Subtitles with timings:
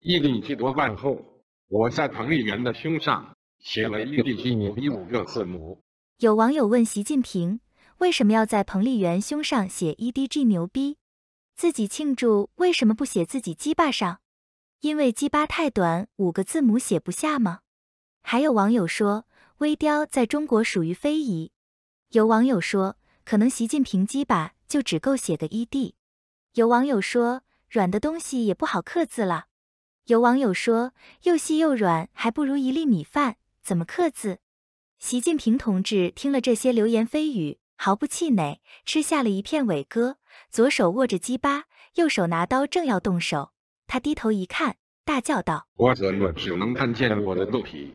[0.00, 5.82] 毅力七多万后，我在彭丽媛的胸上写了 “EDG 牛逼”五个字母。
[6.18, 7.58] 有网友问习近平，
[7.98, 10.98] 为什么要在彭丽媛胸上写 “EDG 牛逼”？
[11.56, 14.20] 自己庆祝为什么不写自己鸡巴上？
[14.82, 17.60] 因为鸡巴太短，五个字母写不下吗？
[18.22, 19.26] 还有网友说，
[19.58, 21.50] 微雕在中国属于非遗。
[22.10, 25.94] 有网友说，可能习近平鸡巴就只够写个 ED。
[26.54, 29.46] 有网友说，软的东西也不好刻字了。
[30.08, 30.94] 有网友说，
[31.24, 34.38] 又细又软，还不如一粒米饭，怎么刻字？
[34.98, 40.16] 习近平同志听了这些流言蜚语，毫不气馁，吃下了一片伟哥，
[40.50, 41.64] 左手握着鸡巴，
[41.96, 43.50] 右手拿刀，正要动手。
[43.86, 47.92] 他低头一看，大叫道：“我怎么只能看见我的肚皮？”